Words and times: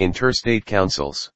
Interstate 0.00 0.64
Councils 0.64 1.30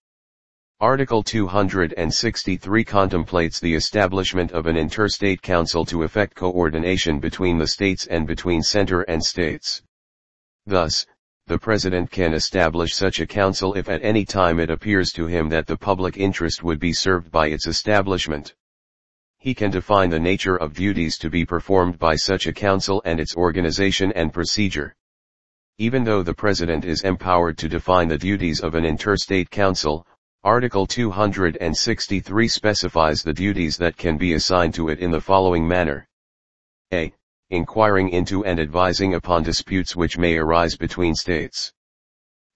Article 0.81 1.23
263 1.23 2.82
contemplates 2.82 3.60
the 3.60 3.73
establishment 3.73 4.50
of 4.50 4.66
an 4.66 4.77
interstate 4.77 5.40
council 5.42 5.84
to 5.84 6.03
effect 6.03 6.34
coordination 6.34 7.21
between 7.21 7.56
the 7.56 7.68
states 7.68 8.06
and 8.06 8.26
between 8.26 8.60
center 8.60 9.02
and 9.02 9.22
states. 9.22 9.80
Thus, 10.66 11.06
the 11.46 11.56
President 11.56 12.10
can 12.10 12.34
establish 12.34 12.96
such 12.96 13.21
a 13.21 13.29
council 13.29 13.74
if 13.74 13.88
at 13.88 14.02
any 14.02 14.24
time 14.24 14.59
it 14.59 14.71
appears 14.71 15.13
to 15.13 15.29
him 15.29 15.49
that 15.51 15.69
the 15.69 15.77
public 15.77 16.17
interest 16.17 16.65
would 16.65 16.81
be 16.81 16.93
served 16.93 17.31
by 17.31 17.47
its 17.47 17.69
establishment. 17.69 18.57
He 19.37 19.55
can 19.55 19.71
define 19.71 20.11
the 20.11 20.19
nature 20.19 20.57
of 20.57 20.75
duties 20.75 21.17
to 21.19 21.31
be 21.31 21.45
performed 21.45 21.97
by 22.01 22.17
such 22.17 22.49
a 22.49 22.53
council 22.53 23.03
and 23.05 23.21
its 23.21 23.37
organization 23.37 24.11
and 24.17 24.33
procedure. 24.33 24.97
Even 25.81 26.03
though 26.03 26.25
the 26.25 26.35
President 26.35 26.85
is 26.85 27.03
empowered 27.03 27.57
to 27.59 27.69
define 27.69 28.09
the 28.09 28.19
duties 28.19 28.61
of 28.61 28.75
an 28.75 28.85
interstate 28.85 29.49
council, 29.49 30.05
Article 30.43 30.87
263 30.87 32.48
specifies 32.48 33.23
the 33.23 33.33
duties 33.33 33.77
that 33.77 33.97
can 33.97 34.19
be 34.19 34.33
assigned 34.33 34.75
to 34.75 34.88
it 34.88 34.99
in 34.99 35.12
the 35.12 35.21
following 35.21 35.69
manner. 35.69 36.09
A. 36.93 37.12
Inquiring 37.51 38.09
into 38.09 38.45
and 38.45 38.59
advising 38.59 39.15
upon 39.15 39.45
disputes 39.45 39.95
which 39.95 40.19
may 40.19 40.37
arise 40.37 40.77
between 40.77 41.15
states. 41.15 41.73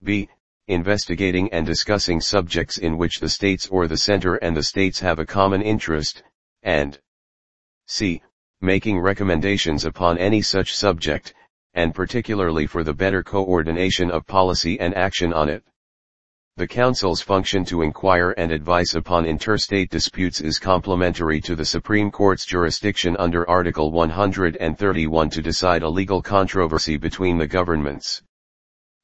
B. 0.03 0.29
Investigating 0.67 1.53
and 1.53 1.65
discussing 1.65 2.21
subjects 2.21 2.79
in 2.79 2.99
which 2.99 3.21
the 3.21 3.29
states 3.29 3.69
or 3.69 3.87
the 3.87 3.97
center 3.97 4.35
and 4.35 4.57
the 4.57 4.65
states 4.65 4.99
have 4.99 5.21
a 5.21 5.27
common 5.27 5.63
interest, 5.63 6.25
and 6.65 6.99
C. 7.87 8.21
Making 8.61 8.99
recommendations 8.99 9.85
upon 9.85 10.19
any 10.19 10.43
such 10.43 10.75
subject, 10.75 11.35
and 11.75 11.95
particularly 11.95 12.67
for 12.67 12.85
the 12.85 12.95
better 12.95 13.23
coordination 13.23 14.11
of 14.11 14.27
policy 14.27 14.79
and 14.81 14.95
action 14.95 15.33
on 15.33 15.49
it. 15.49 15.65
The 16.59 16.67
Council's 16.67 17.23
function 17.23 17.65
to 17.65 17.81
inquire 17.81 18.33
and 18.33 18.53
advise 18.53 18.95
upon 18.95 19.25
interstate 19.25 19.91
disputes 19.91 20.43
is 20.43 20.59
complementary 20.59 21.41
to 21.41 21.57
the 21.57 21.65
Supreme 21.65 22.11
Court's 22.11 22.45
jurisdiction 22.45 23.17
under 23.19 23.49
Article 23.49 23.91
131 23.91 25.31
to 25.31 25.41
decide 25.41 25.83
a 25.83 25.89
legal 25.89 26.21
controversy 26.21 26.99
between 26.99 27.39
the 27.39 27.47
governments. 27.47 28.23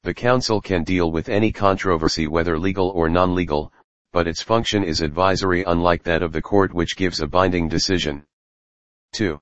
The 0.03 0.13
Council 0.13 0.61
can 0.61 0.83
deal 0.83 1.11
with 1.11 1.27
any 1.27 1.51
controversy 1.51 2.27
whether 2.27 2.59
legal 2.59 2.89
or 2.89 3.09
non-legal, 3.09 3.73
but 4.13 4.27
its 4.27 4.43
function 4.43 4.83
is 4.83 5.01
advisory 5.01 5.63
unlike 5.63 6.03
that 6.03 6.21
of 6.21 6.31
the 6.31 6.41
court 6.43 6.71
which 6.71 6.95
gives 6.95 7.19
a 7.19 7.27
binding 7.27 7.67
decision. 7.67 8.23
2. 9.13 9.39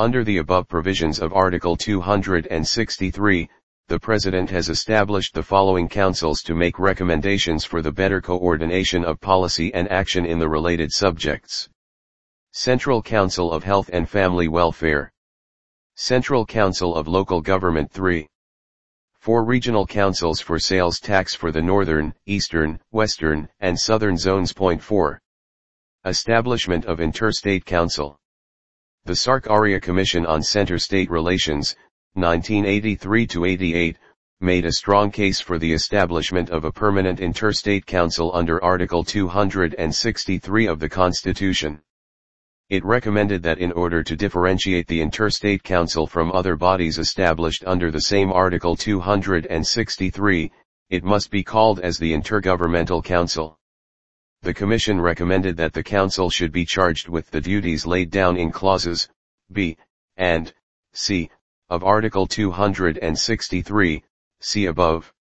Under 0.00 0.24
the 0.24 0.38
above 0.38 0.66
provisions 0.66 1.18
of 1.18 1.34
Article 1.34 1.76
263, 1.76 3.50
the 3.88 4.00
President 4.00 4.48
has 4.48 4.70
established 4.70 5.34
the 5.34 5.42
following 5.42 5.90
councils 5.90 6.40
to 6.44 6.54
make 6.54 6.78
recommendations 6.78 7.66
for 7.66 7.82
the 7.82 7.92
better 7.92 8.22
coordination 8.22 9.04
of 9.04 9.20
policy 9.20 9.70
and 9.74 9.92
action 9.92 10.24
in 10.24 10.38
the 10.38 10.48
related 10.48 10.90
subjects. 10.90 11.68
Central 12.52 13.02
Council 13.02 13.52
of 13.52 13.62
Health 13.62 13.90
and 13.92 14.08
Family 14.08 14.48
Welfare. 14.48 15.12
Central 15.96 16.46
Council 16.46 16.96
of 16.96 17.06
Local 17.06 17.42
Government 17.42 17.92
3. 17.92 18.26
Four 19.18 19.44
regional 19.44 19.86
councils 19.86 20.40
for 20.40 20.58
sales 20.58 20.98
tax 20.98 21.34
for 21.34 21.52
the 21.52 21.60
northern, 21.60 22.14
eastern, 22.24 22.80
western, 22.90 23.50
and 23.60 23.78
southern 23.78 24.16
zones. 24.16 24.54
Point 24.54 24.82
4. 24.82 25.20
Establishment 26.06 26.86
of 26.86 27.00
Interstate 27.00 27.66
Council. 27.66 28.16
The 29.10 29.16
Sarkaria 29.16 29.82
Commission 29.82 30.24
on 30.24 30.40
Center-State 30.40 31.10
Relations, 31.10 31.74
1983-88, 32.16 33.96
made 34.40 34.64
a 34.64 34.70
strong 34.70 35.10
case 35.10 35.40
for 35.40 35.58
the 35.58 35.72
establishment 35.72 36.48
of 36.50 36.64
a 36.64 36.70
permanent 36.70 37.18
interstate 37.18 37.86
council 37.86 38.30
under 38.32 38.62
Article 38.62 39.02
263 39.02 40.66
of 40.68 40.78
the 40.78 40.88
Constitution. 40.88 41.80
It 42.68 42.84
recommended 42.84 43.42
that 43.42 43.58
in 43.58 43.72
order 43.72 44.04
to 44.04 44.14
differentiate 44.14 44.86
the 44.86 45.00
interstate 45.00 45.64
council 45.64 46.06
from 46.06 46.30
other 46.30 46.54
bodies 46.54 46.96
established 46.96 47.64
under 47.66 47.90
the 47.90 48.02
same 48.02 48.32
Article 48.32 48.76
263, 48.76 50.52
it 50.90 51.02
must 51.02 51.32
be 51.32 51.42
called 51.42 51.80
as 51.80 51.98
the 51.98 52.12
Intergovernmental 52.12 53.02
Council. 53.02 53.58
The 54.42 54.54
Commission 54.54 54.98
recommended 55.00 55.58
that 55.58 55.74
the 55.74 55.82
Council 55.82 56.30
should 56.30 56.50
be 56.50 56.64
charged 56.64 57.08
with 57.08 57.30
the 57.30 57.42
duties 57.42 57.84
laid 57.84 58.10
down 58.10 58.38
in 58.38 58.50
clauses 58.50 59.06
B 59.52 59.76
and 60.16 60.54
C 60.94 61.30
of 61.68 61.84
Article 61.84 62.26
263, 62.26 64.02
see 64.40 64.64
above. 64.64 65.12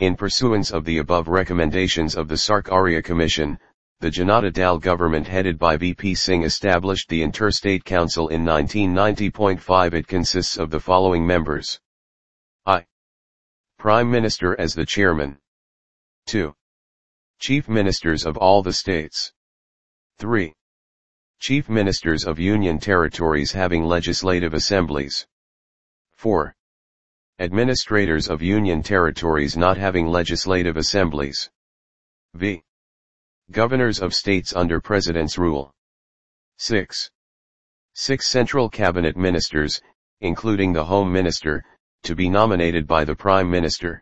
In 0.00 0.16
pursuance 0.16 0.72
of 0.72 0.84
the 0.84 0.98
above 0.98 1.28
recommendations 1.28 2.16
of 2.16 2.26
the 2.26 2.34
Sarkaria 2.34 3.04
Commission, 3.04 3.60
the 4.00 4.10
Janata 4.10 4.52
Dal 4.52 4.76
government 4.76 5.28
headed 5.28 5.56
by 5.56 5.76
VP 5.76 6.16
Singh 6.16 6.42
established 6.42 7.08
the 7.08 7.22
Interstate 7.22 7.84
Council 7.84 8.26
in 8.26 8.42
1990.5 8.44 9.94
It 9.94 10.08
consists 10.08 10.56
of 10.56 10.70
the 10.70 10.80
following 10.80 11.24
members. 11.24 11.78
I. 12.66 12.86
Prime 13.78 14.10
Minister 14.10 14.58
as 14.58 14.74
the 14.74 14.84
chairman. 14.84 15.38
2. 16.26 16.52
Chief 17.42 17.68
Ministers 17.68 18.24
of 18.24 18.36
all 18.36 18.62
the 18.62 18.72
states. 18.72 19.32
3. 20.18 20.52
Chief 21.40 21.68
Ministers 21.68 22.24
of 22.24 22.38
Union 22.38 22.78
territories 22.78 23.50
having 23.50 23.82
legislative 23.82 24.54
assemblies. 24.54 25.26
4. 26.14 26.54
Administrators 27.40 28.28
of 28.28 28.42
Union 28.42 28.80
territories 28.80 29.56
not 29.56 29.76
having 29.76 30.06
legislative 30.06 30.76
assemblies. 30.76 31.50
V. 32.34 32.62
Governors 33.50 34.00
of 34.00 34.14
states 34.14 34.54
under 34.54 34.80
President's 34.80 35.36
rule. 35.36 35.72
6. 36.58 37.10
6 37.94 38.24
Central 38.24 38.70
Cabinet 38.70 39.16
Ministers, 39.16 39.82
including 40.20 40.72
the 40.72 40.84
Home 40.84 41.12
Minister, 41.12 41.64
to 42.04 42.14
be 42.14 42.28
nominated 42.28 42.86
by 42.86 43.04
the 43.04 43.16
Prime 43.16 43.50
Minister. 43.50 44.00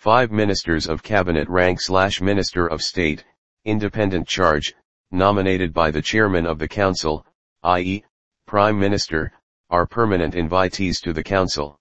5 0.00 0.30
Ministers 0.30 0.86
of 0.86 1.02
Cabinet 1.02 1.48
rank 1.48 1.80
slash 1.80 2.20
Minister 2.20 2.68
of 2.68 2.82
State, 2.82 3.24
independent 3.64 4.28
charge, 4.28 4.72
nominated 5.10 5.74
by 5.74 5.90
the 5.90 6.00
Chairman 6.00 6.46
of 6.46 6.60
the 6.60 6.68
Council, 6.68 7.26
i.e., 7.64 8.04
Prime 8.46 8.78
Minister, 8.78 9.32
are 9.70 9.88
permanent 9.88 10.34
invitees 10.34 11.00
to 11.02 11.12
the 11.12 11.24
Council. 11.24 11.80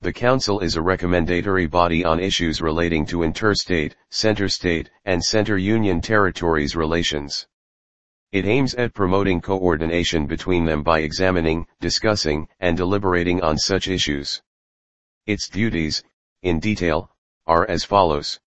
The 0.00 0.14
Council 0.14 0.60
is 0.60 0.76
a 0.76 0.82
recommendatory 0.82 1.66
body 1.66 2.06
on 2.06 2.20
issues 2.20 2.62
relating 2.62 3.04
to 3.08 3.22
interstate, 3.22 3.94
center-state, 4.08 4.88
and 5.04 5.22
center-union 5.22 6.00
territories 6.00 6.74
relations. 6.74 7.46
It 8.32 8.46
aims 8.46 8.72
at 8.76 8.94
promoting 8.94 9.42
coordination 9.42 10.26
between 10.26 10.64
them 10.64 10.82
by 10.82 11.00
examining, 11.00 11.66
discussing, 11.82 12.48
and 12.60 12.78
deliberating 12.78 13.42
on 13.42 13.58
such 13.58 13.88
issues. 13.88 14.40
Its 15.26 15.50
duties, 15.50 16.02
in 16.42 16.60
detail, 16.60 17.10
are 17.46 17.68
as 17.68 17.84
follows. 17.84 18.40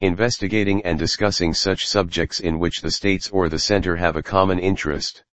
Investigating 0.00 0.84
and 0.84 0.98
discussing 0.98 1.54
such 1.54 1.86
subjects 1.86 2.40
in 2.40 2.58
which 2.58 2.80
the 2.80 2.90
states 2.90 3.30
or 3.30 3.48
the 3.48 3.58
center 3.58 3.96
have 3.96 4.16
a 4.16 4.22
common 4.22 4.58
interest 4.58 5.24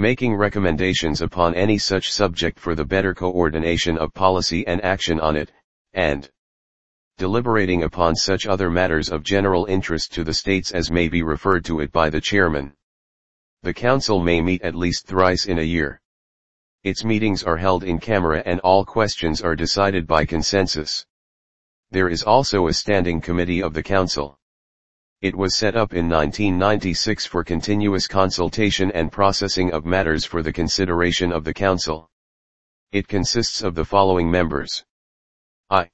making 0.00 0.34
recommendations 0.34 1.20
upon 1.20 1.54
any 1.54 1.76
such 1.76 2.10
subject 2.10 2.58
for 2.58 2.74
the 2.74 2.84
better 2.86 3.12
coordination 3.12 3.98
of 3.98 4.14
policy 4.14 4.66
and 4.66 4.82
action 4.82 5.20
on 5.20 5.36
it, 5.36 5.52
and 5.92 6.30
deliberating 7.18 7.82
upon 7.82 8.16
such 8.16 8.46
other 8.46 8.70
matters 8.70 9.10
of 9.10 9.22
general 9.22 9.66
interest 9.66 10.10
to 10.10 10.24
the 10.24 10.32
states 10.32 10.70
as 10.70 10.90
may 10.90 11.06
be 11.06 11.22
referred 11.22 11.66
to 11.66 11.80
it 11.80 11.92
by 11.92 12.08
the 12.08 12.20
chairman. 12.20 12.72
The 13.62 13.74
council 13.74 14.20
may 14.20 14.40
meet 14.40 14.62
at 14.62 14.74
least 14.74 15.06
thrice 15.06 15.44
in 15.44 15.58
a 15.58 15.62
year. 15.62 16.00
Its 16.82 17.04
meetings 17.04 17.42
are 17.42 17.58
held 17.58 17.84
in 17.84 17.98
camera 17.98 18.42
and 18.46 18.58
all 18.60 18.86
questions 18.86 19.42
are 19.42 19.54
decided 19.54 20.06
by 20.06 20.24
consensus. 20.24 21.04
There 21.92 22.08
is 22.08 22.22
also 22.22 22.68
a 22.68 22.72
standing 22.72 23.20
committee 23.20 23.62
of 23.62 23.74
the 23.74 23.82
council. 23.82 24.38
It 25.22 25.36
was 25.36 25.54
set 25.54 25.76
up 25.76 25.92
in 25.92 26.08
1996 26.08 27.26
for 27.26 27.44
continuous 27.44 28.06
consultation 28.06 28.90
and 28.92 29.12
processing 29.12 29.70
of 29.72 29.84
matters 29.84 30.24
for 30.24 30.42
the 30.42 30.52
consideration 30.52 31.30
of 31.30 31.44
the 31.44 31.52
Council. 31.52 32.08
It 32.90 33.06
consists 33.06 33.60
of 33.60 33.74
the 33.74 33.84
following 33.84 34.30
members. 34.30 34.82
I. 35.68 35.90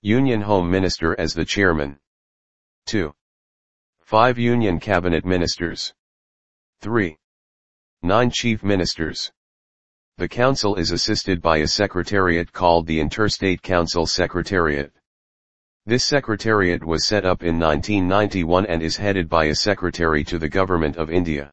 Union 0.00 0.40
Home 0.40 0.70
Minister 0.70 1.14
as 1.20 1.34
the 1.34 1.44
Chairman. 1.44 1.98
2. 2.86 3.12
5 4.00 4.38
Union 4.38 4.80
Cabinet 4.80 5.26
Ministers. 5.26 5.92
3. 6.80 7.18
9 8.02 8.30
Chief 8.30 8.62
Ministers. 8.62 9.30
The 10.16 10.28
Council 10.28 10.76
is 10.76 10.90
assisted 10.90 11.42
by 11.42 11.58
a 11.58 11.66
secretariat 11.66 12.52
called 12.52 12.86
the 12.86 12.98
Interstate 12.98 13.60
Council 13.60 14.06
Secretariat. 14.06 14.90
This 15.88 16.04
secretariat 16.04 16.84
was 16.84 17.06
set 17.06 17.24
up 17.24 17.42
in 17.42 17.58
1991 17.58 18.66
and 18.66 18.82
is 18.82 18.98
headed 18.98 19.26
by 19.26 19.46
a 19.46 19.54
secretary 19.54 20.22
to 20.24 20.38
the 20.38 20.46
Government 20.46 20.98
of 20.98 21.08
India. 21.08 21.50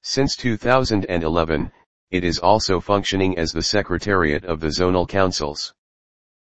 Since 0.00 0.36
2011, 0.36 1.70
it 2.10 2.24
is 2.24 2.38
also 2.38 2.80
functioning 2.80 3.36
as 3.36 3.52
the 3.52 3.60
secretariat 3.60 4.46
of 4.46 4.60
the 4.60 4.68
zonal 4.68 5.06
councils. 5.06 5.74